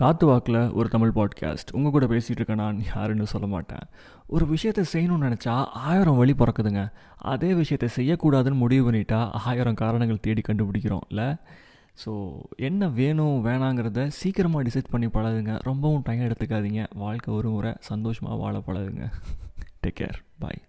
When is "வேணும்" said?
12.88-13.44